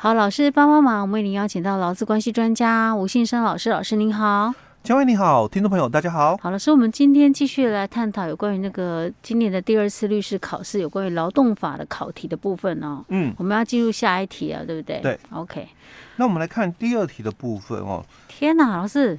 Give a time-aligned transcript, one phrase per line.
[0.00, 4.54] 好，老师帮帮忙，我们为您邀请到劳资关系专家吴信生老师，老师您好。
[4.84, 6.36] 嘉威你好，听众朋友大家好。
[6.36, 13.04] 好，老师，我们今天继续来探讨有关于那个今年的第二次律师考试有关于劳动法的考题的部分哦。
[13.08, 15.00] 嗯，我们要进入下一题啊，对不对？
[15.00, 15.66] 对，OK。
[16.14, 18.04] 那我们来看第二题的部分哦。
[18.28, 19.18] 天哪，老师，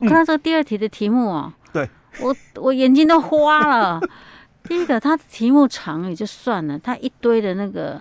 [0.00, 1.90] 我看到这个第二题的题目哦，嗯、对
[2.20, 3.98] 我我眼睛都花了。
[4.64, 8.00] 第一个，它的题目长也就算了，它一堆的那个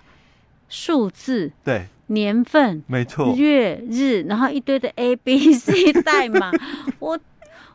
[0.70, 1.88] 数字，对。
[2.12, 6.52] 年份没错，月日，然后一堆的 A B C 代码，
[6.98, 7.20] 我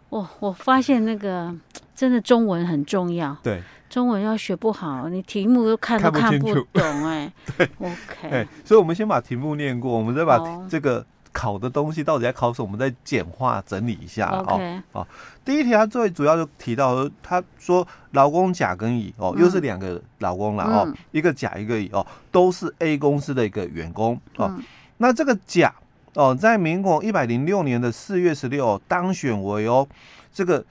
[0.08, 1.54] 我我发现那个
[1.94, 11.06] 真的中文很重要，对，中文要学不好，你题目都看都看不懂，哎， 对，OK，哎，所以我们先把题目念过，我们再把这个。
[11.34, 12.64] 考的东西到底在考什么？
[12.64, 14.82] 我们再简化整理一下哦。
[14.92, 15.06] 哦，
[15.44, 24.46] 第一题它最主要就提到，他说劳工甲跟乙哦，又是两个劳工了哦，嗯、一个甲一个乙哦，都是 A 公司的一个员工哦。
[24.56, 24.62] 嗯、
[24.98, 25.74] 那这个甲
[26.14, 29.86] 哦，在民国一百零六年的四月十六当选为哦
[30.32, 30.64] 这个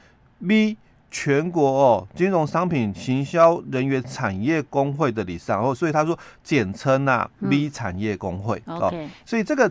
[0.48, 0.78] B
[1.12, 8.94] 全国哦金融商品行销人员产业工会的理事长哦，所以他说简称啊 B 产业工会、嗯、哦。
[9.26, 9.70] 所以这个。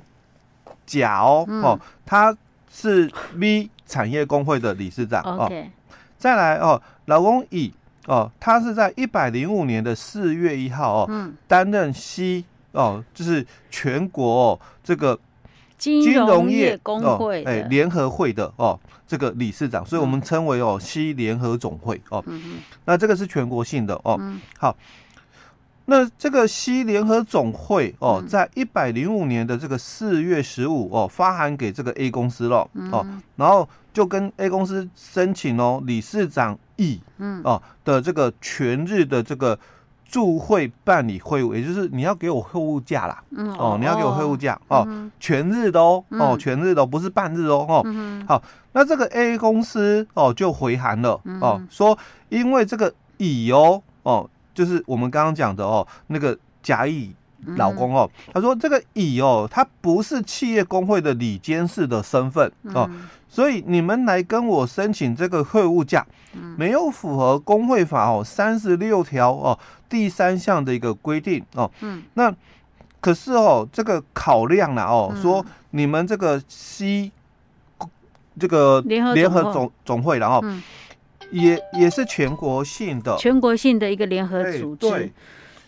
[0.86, 2.36] 甲哦、嗯、哦，他
[2.70, 5.50] 是 B 产业工会的理事长.哦。
[6.18, 7.72] 再来哦，老公乙
[8.06, 15.18] 哦，他是在一百零五年的四月一号哦，担、嗯、任 C 哦，就是全国哦这个
[15.76, 22.22] 金融业工会哎联合会的哦这个理事长，所以我们称为哦 C 联合总会哦。
[22.26, 24.16] 嗯、那这个是全国性的哦。
[24.20, 24.76] 嗯、好。
[25.86, 33.04] 那这个 C 联合总会哦，在一百零五年的这个四月十五哦，发函给这个 A 公司了哦，
[33.36, 37.00] 然后就跟 A 公司申请哦，理事长乙
[37.42, 39.58] 哦的这个全日的这个
[40.04, 43.22] 驻会办理会务，也就是你要给我会务假啦，
[43.58, 44.86] 哦，你要给我会务假哦，
[45.18, 54.30] 全日的哦，哦，全日的不是半日哦，哦，好，那这个 A 公司哦就回函了哦，说因为这个乙哦哦。
[54.54, 57.14] 就是我们刚刚讲的哦，那个甲乙
[57.56, 62.88] 老公哦，他说这个乙哦，他不是企业工会的理监事的身份哦，
[63.28, 66.06] 所以你们来跟我申请这个会务假，
[66.56, 69.58] 没有符合工会法哦三十六条哦
[69.88, 72.02] 第三项的一个规定哦，嗯。
[72.14, 72.32] 那
[73.00, 77.10] 可是哦这个考量了哦，说你们这个 C
[78.38, 80.44] 这个联合总总会然后。
[81.32, 85.10] 也也是全国性的，全国性的一个联合组织，欸、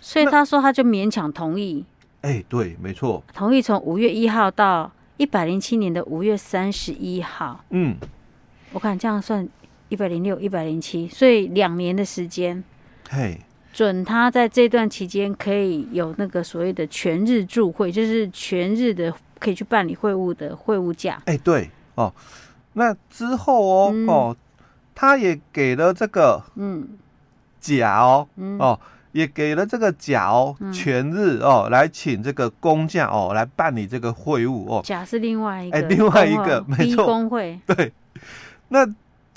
[0.01, 1.85] 所以他说他就勉强同意。
[2.21, 7.65] 哎、欸，对，没错，同意从五月一号到一百零七年的五月三十一号。
[7.71, 7.97] 嗯，
[8.73, 9.49] 我看这样算
[9.89, 12.63] 一百零六、一百零七，所以两年的时间，
[13.11, 13.41] 嘿，
[13.73, 21.21] 准他在这段期间可以有那个所谓的全日驻会，就是全日的可以去办理会务的会务假。
[21.25, 22.13] 哎、欸，对哦，
[22.75, 24.37] 那之后哦、嗯、哦。
[24.94, 26.88] 他也给了这个嗯
[27.60, 28.28] 甲哦
[28.59, 28.78] 哦，
[29.12, 34.83] 也给了这个甲哦全日哦来请这个工匠哦来办理这个会务哦。
[34.84, 37.93] 甲是另外一个，哎，另外一个没错，工会 对。
[38.69, 38.87] 那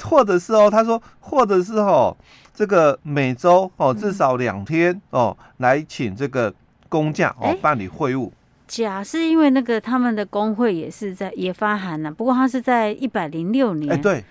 [0.04, 2.16] 或者是哦，他说，或者是哦，
[2.54, 6.54] 这个每周哦至少两天哦来请这个
[6.90, 8.32] 工匠哦办理会务。
[8.68, 14.24] 甲是因为那个他们的工会也是在也发函了，不过他是在一百零六年哎对。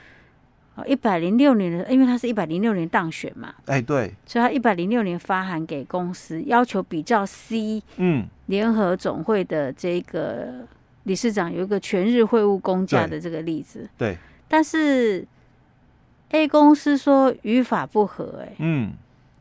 [0.76, 8.26] 哦，一百零六年的，因为他是一百零六年当选嘛，哎，对，所以他一百零六年发函给公司，要求比照 C 嗯。
[8.46, 10.66] 联合总会的这个
[11.02, 15.26] 理事长有一个全日会务公假的这个例子，对，对，但是
[16.30, 18.92] A 公司说语法不合，哎，嗯。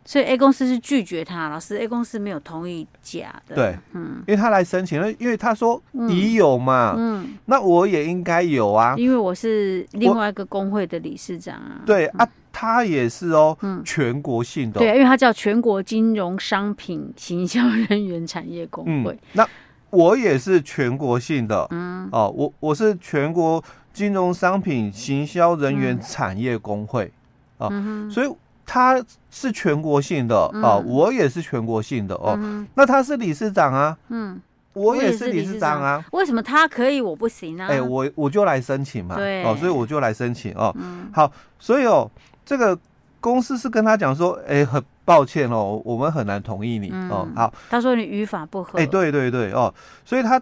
[0.07, 3.55] 所以 A 公司是拒绝他，老师 A 公司没有同意假的。
[3.55, 11.81] 对，嗯，因为他来申请了，因为他说你有嘛，嗯，那我也应该有啊，因为我是另外一个工会的理事长啊。
[11.87, 14.79] 对啊，他也是哦，嗯，全国性的。
[14.79, 19.17] 对，因为他叫全国金融商品行销人员产业工会。
[19.33, 19.43] 那
[19.89, 27.11] 我也是全国性的，嗯，哦，我我是全国金融商品行销人员产业工会
[27.57, 27.67] 啊，
[28.11, 28.31] 所以。
[28.65, 32.37] 他是全国性的啊，我也是全国性的哦。
[32.73, 34.41] 那他是理事长啊，嗯，
[34.73, 36.03] 我也是理事长啊。
[36.11, 37.67] 为什么他可以我不行呢？
[37.69, 40.75] 哎，我我就来申请嘛，对，哦，所以我就来申请哦。
[41.13, 42.09] 好，所以哦，
[42.43, 42.77] 这个
[43.19, 47.27] 公司是跟他讲说，哎，很抱歉哦，我们很难同意你哦。
[47.35, 48.79] 好，他说你语法不合。
[48.79, 49.71] 哎，对对对哦，
[50.03, 50.41] 所以他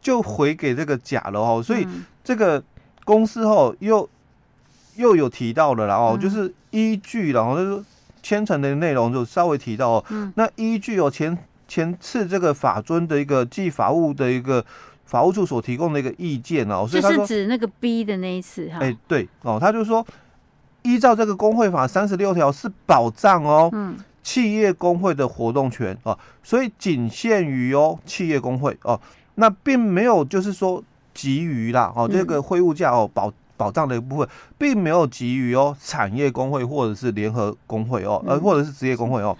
[0.00, 1.62] 就回给这个甲了哦。
[1.62, 1.86] 所以
[2.24, 2.60] 这个
[3.04, 4.08] 公司哦又。
[4.98, 7.84] 又有提到了，然后就是依据，然后就是
[8.20, 10.04] 千层的内容就稍微提到哦。
[10.10, 10.32] 嗯。
[10.34, 14.64] 那依据哦前前次这个法尊的一个记法务的一个
[15.04, 18.78] 法务处所提供的一个意见哦，所以他就是指那个 B 的那一次哈。
[18.80, 20.04] 哎，对哦，他就说
[20.82, 29.00] 依照这个工会法三十六条是保障哦，嗯，企业工会的活动权哦，所以仅限于哦企业工会哦，
[29.36, 30.82] 那并没有就是说
[31.14, 33.32] 给予啦哦这个会务价哦保。
[33.58, 39.36] 保障的一部分，并没有给予哦产业工会或者是联合工会哦，呃或者是职业工会哦。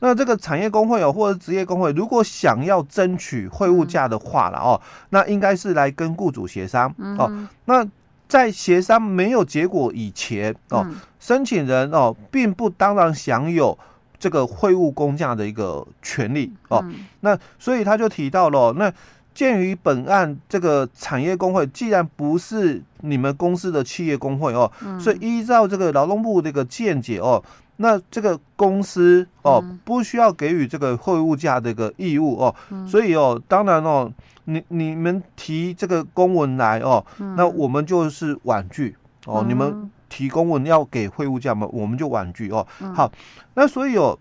[0.00, 7.48] 那这个产业工会哦或者职业工会，如果想要争取会务价的话了哦，那应该是来跟雇主协商哦。
[7.64, 7.84] 那
[8.28, 10.86] 在协商没有结果以前哦，
[11.18, 13.76] 申请人哦并不当然享有
[14.18, 16.84] 这个会务工价的一个权利哦。
[17.20, 18.92] 那所以他就提到了那。
[19.34, 27.42] 鉴于本案这个产业工会既然不是你们公司的企业工会哦，嗯、所以依照这个劳动部这个见解哦，
[27.78, 34.08] 那这个公司哦、嗯、不需要给予这个会务价的一个义务哦，嗯、所以哦，当然哦，
[34.44, 38.94] 你你们提这个公文来哦，嗯、那我们就是婉拒
[39.26, 42.64] 哦，嗯、你们提公文要给会务价嘛，我们就婉拒哦。
[42.80, 43.10] 嗯、好，
[43.54, 44.16] 那所以哦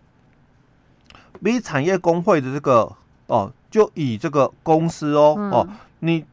[1.44, 2.92] ，B 产业工会的这个
[3.28, 3.52] 哦。
[3.74, 5.68] 就以这个公司哦、嗯、哦，
[6.02, 6.24] 你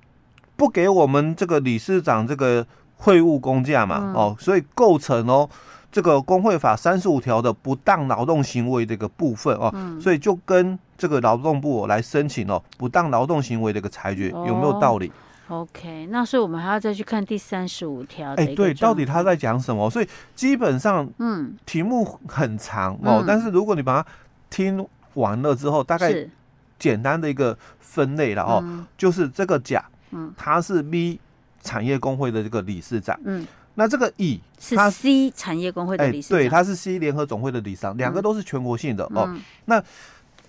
[0.56, 2.66] 不给我们这个理事长这个
[2.98, 5.48] 会务工价嘛、嗯、哦，所以构成哦
[5.90, 15.10] 这个工会法三十五条的不当劳动行为的一个部分哦，嗯、所以就跟这个劳动部来申请哦不当劳动行为的一个裁决，有没有道理、
[15.48, 18.34] 哦、？OK，那所以我们还要再去看第三十五条。
[18.34, 19.88] 哎，对，到底他在讲什么？
[19.88, 24.08] 所以基本上嗯题目很长哦，嗯、但是如果你把它
[24.50, 26.28] 听完了之后，大概。
[26.80, 31.20] 简单的一个分类了哦，嗯、就是这个甲，嗯，他是 B
[31.62, 39.26] 产业工会的这个理事长，嗯，那这个乙是 C 产业工会的理事长，对，他是 C 联合总会的理事长，两、嗯、个都是全国性的哦。
[39.28, 39.82] 嗯、那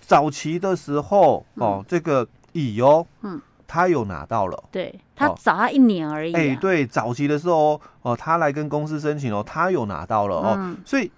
[0.00, 11.12] 早期的时候哦，嗯、这个乙哦，嗯，他有拿到了，对，他早他一年而已、啊，哎，对，早期的时候哦，他来跟公司申请哦，他有拿到了哦，嗯、所以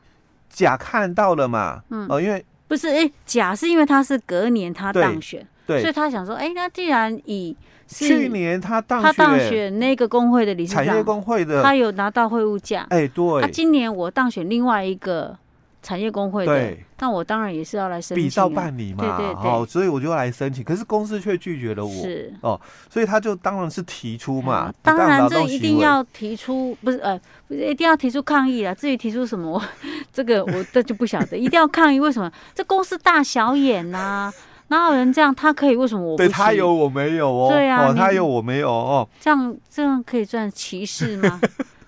[0.51, 2.45] 甲看到了嘛，嗯，哦，因为。
[2.67, 7.57] 不是，哎、欸，甲是因为他是隔年他当选，所以他想说，哎、欸，那既然乙
[7.87, 15.37] 是去年他当选，他当选那个工会的理事长，产业工会的，他有拿到会务价，哎、欸，对，他、啊、今年我当选另外一个
[15.85, 22.59] 产业工会的，对，那我当然也是要来申请、啊，比照办理嘛，对对对，哦，所以我就要来申请，可是公司却拒绝了我，是哦，
[22.89, 29.63] 所以他就当然是提出嘛，啊、当然这一定要提出，不是呃，不是一定要提出抗议啊，至于提出什么，
[30.11, 32.33] 这个我这就不晓得，一定要抗议，为什么？
[32.55, 34.33] 这公司大小眼呐、啊，
[34.69, 35.35] 哪有人这样？
[35.35, 36.17] 他可以，为什么我不？
[36.17, 41.39] 对他有我没有哦，对啊，哦、他有我没有哦，这样这样可以算歧视吗？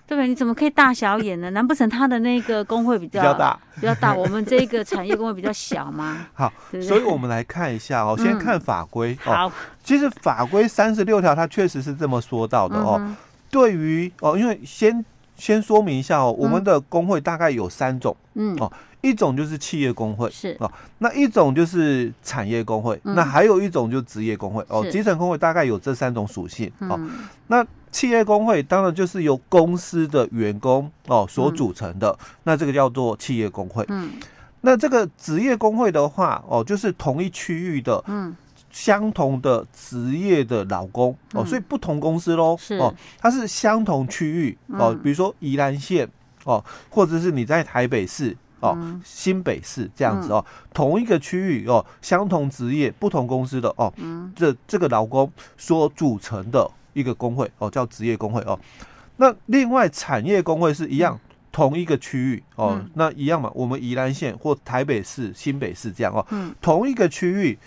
[0.07, 0.27] 对不对？
[0.27, 1.49] 你怎么可以大小眼呢？
[1.51, 3.59] 难不成他的那个工会比较，比较大？
[3.75, 6.25] 比较大，我们这个产业工会比较小吗？
[6.33, 9.17] 好，对对，所以我们来看一下哦，先看法规。
[9.25, 9.51] 嗯、好，
[9.83, 13.15] 其实法规三十六条它确实是这么说到的哦。
[13.51, 15.03] 对于哦，因为先
[15.35, 18.71] 先说明一下哦，我们的工会大概有三种，嗯哦。
[19.01, 24.83] 一种就是企业工会是哦，那一种就是产业工会，嗯、那还有一种就是职业工会哦。
[24.89, 26.95] 基层工会大概有这三种属性哦。
[26.97, 27.11] 嗯、
[27.45, 27.65] 那
[27.97, 33.83] 企业工会当然就是由公司的员工哦所组成的，嗯、那这个叫做企业工会。
[33.87, 34.11] 嗯，
[34.61, 38.35] 那这个职业工会的话哦，就是同一区域的嗯。
[38.69, 42.75] 相同的职业的劳工哦，所以不同公司喽是。
[42.75, 46.07] 哦，它是相同区域哦，比如说宜兰县
[46.43, 48.37] 哦，或者是你在台北市。
[48.59, 48.75] 哦，
[49.05, 58.59] 新北市这样子哦，嗯、同一个区域哦，相同职业不同公司的哦，嗯、这这个劳工所组成的一个工会哦，叫职业工会哦。
[59.17, 67.57] 那另外产业工会是一样，嗯、同一个区域哦，嗯、那一样嘛，我们宜兰县或台北市、新北市这样哦，嗯、同一个区域，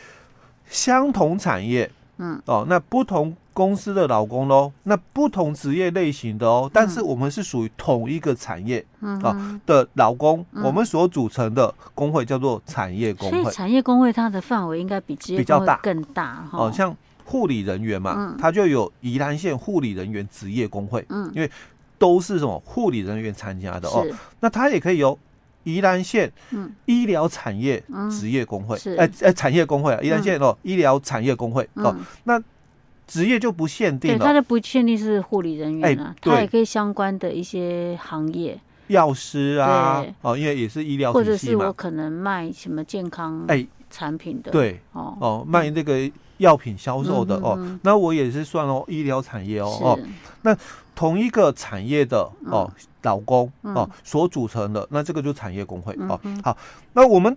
[0.68, 3.37] 相同产业，嗯，哦，那不同。
[3.52, 8.82] 公司的劳工喽，那不同职业类型的哦，但是我们是属于同一个产业
[9.22, 13.42] 啊的劳工，我们所组成的工会叫做产业工会。
[13.42, 16.58] 所以产业工会它的范围应该比职业工会更大哈。
[16.58, 16.96] 哦，像
[17.30, 21.49] 护理人员嘛，他就有宜兰县护理人员职业工会，嗯，因为
[21.96, 24.04] 都是什么护理人员参加的哦。
[24.40, 25.16] 那他也可以由
[25.62, 26.32] 宜兰县
[26.87, 32.42] 医疗产业职业工会，哎哎，产业工会啊，宜兰县哦医疗产业工会哦，那。
[33.10, 38.56] 职业就不限定了，对，他的不限定是护理人员啊，他也可以相关的一些行业，
[38.87, 45.16] 药师啊，哦，因为也是医疗，或者是我可能卖什么健康哎产品的，对，哦。
[45.20, 49.99] 哦，卖这个药品销售的哦，那我也是算哦医疗产业哦哦，
[50.42, 50.56] 那
[50.94, 52.70] 同一个产业的哦
[53.02, 56.56] 老公哦所组成的，那这个就产业工会哦，好，
[56.92, 57.37] 那我们。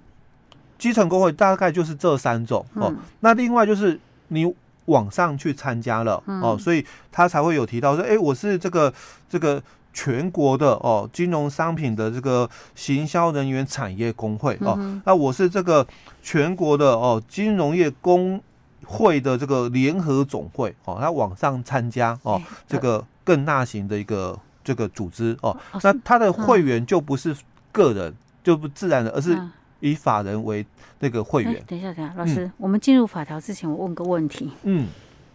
[0.80, 2.88] 基层工会大概就是这三种哦。
[2.90, 4.54] 嗯、那另外就是你
[4.86, 8.94] 往上去参加了、嗯、哦，所以他才会有提到说，哎、欸，我是这个
[9.30, 9.62] 这个
[9.94, 14.78] 全国的哦金融商品的这个行销人员产业工会哦。
[15.06, 15.86] 那我是这个
[16.22, 18.42] 全国的哦金融业工
[18.86, 25.58] 会的这个联合总会哦，他网上参加哦，欸、这个更大型的一个这个组织哦。
[25.72, 27.36] 哦那他的会员就不是
[27.72, 29.40] 个人，嗯、就不自然的，而是。
[29.84, 30.66] 以法人为
[31.00, 31.62] 那个会员。
[31.68, 34.50] 等一下，等一下，老师，嗯、我们进入法条之前，我问个问题。
[34.64, 34.88] 嗯，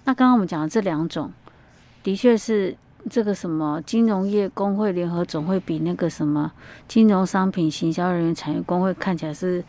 [0.05, 1.31] 那刚刚我们讲的这两种，
[2.03, 2.75] 的确是
[3.11, 6.51] 这个什么金融业工会联合总会比那个什么
[6.89, 9.63] 金融商品行销人员产业工会看起来是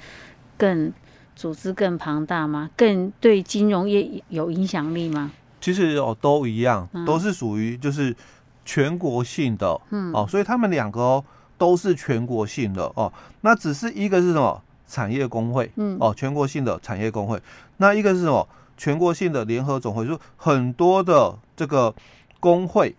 [0.58, 0.92] 更
[1.36, 2.70] 组织更庞大吗？
[2.78, 5.32] 更对金融业有影响力吗？
[5.60, 8.16] 其实哦，都一样，都是属于就是
[8.64, 9.78] 全国性的。
[9.90, 11.26] 嗯，哦，所以他们两个哦
[11.58, 14.64] 都是全国性的哦，那只是一个是什么？
[14.90, 17.40] 产业工会，嗯，哦，全国性的产业工会，
[17.78, 18.48] 那一个是什么？
[18.76, 21.94] 全国性的联合总会，就很多的这个
[22.40, 22.96] 工会，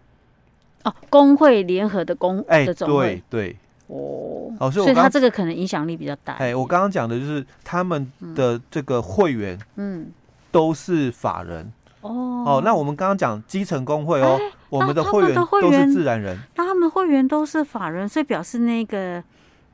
[0.85, 3.57] 哦，工会联合的工，哎，对对，
[3.87, 6.35] 哦，哦，所以他这个可能影响力比较大。
[6.35, 10.11] 哎，我刚刚讲的就是他们的这个会员，嗯，
[10.53, 19.25] 都是法人，哦，哦，那我们刚刚讲基层工会哦，我们的会员都是自然人，那他们会员都是法人，所以表示那个，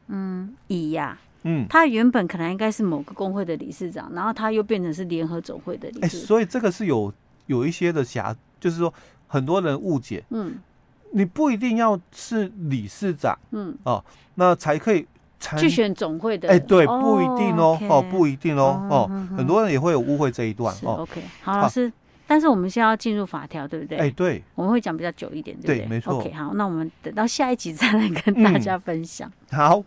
[0.06, 1.18] 嗯，乙呀。
[1.48, 6.08] 嗯，他原本可能应该是某个工会的理事长，然后他又变成是联合总会的理事长。
[6.08, 7.12] 哎、欸，所以这个是有
[7.46, 8.92] 有一些的瑕，就是说
[9.28, 10.24] 很多人误解。
[10.30, 10.56] 嗯，
[11.12, 15.06] 你不一定要是理事长，嗯，哦，那才可以
[15.56, 16.48] 去选总会的。
[16.48, 20.74] 哎、欸，对，不一定哦，哦不一定哦，哦，很多人也会有误会这一段。
[20.82, 21.92] 哦，OK，好，老师，
[22.26, 23.98] 但是我们现在要进入法条，对不对？
[23.98, 25.78] 哎、欸，对，我们会讲比较久一点，对不对？
[25.78, 26.18] 对，没错。
[26.18, 29.30] OK，好，那我们等到下一集再来跟大家分享。
[29.50, 29.84] 嗯、好。